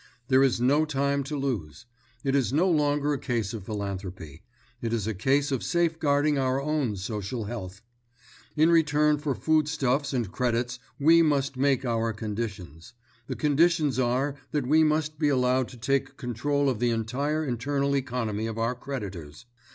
There 0.29 0.41
is 0.41 0.59
no 0.59 0.83
time 0.83 1.23
to 1.25 1.37
lose. 1.37 1.85
It 2.23 2.33
is 2.35 2.51
no 2.51 2.67
longer 2.67 3.13
a 3.13 3.19
case 3.19 3.53
of 3.53 3.65
philanthropy; 3.65 4.41
it 4.81 4.93
is 4.93 5.05
a 5.05 5.13
case 5.13 5.51
of 5.51 5.61
safeguarding 5.61 6.39
our 6.39 6.59
own 6.59 6.95
social 6.95 7.43
health. 7.43 7.83
In 8.55 8.71
return 8.71 9.19
for 9.19 9.35
food 9.35 9.67
stuffs 9.67 10.11
and 10.11 10.31
credits 10.31 10.79
we 10.99 11.21
must 11.21 11.55
make 11.55 11.85
our 11.85 12.13
conditions; 12.13 12.93
the 13.27 13.35
conditions 13.35 13.99
are 13.99 14.33
that 14.53 14.65
we 14.65 14.83
must 14.83 15.19
be 15.19 15.29
allowed 15.29 15.67
to 15.67 15.77
take 15.77 16.17
control 16.17 16.67
of 16.67 16.79
the 16.79 16.89
entire 16.89 17.45
internal 17.45 17.95
economy 17.95 18.47
of 18.47 18.57
our 18.57 18.73
creditors. 18.73 19.45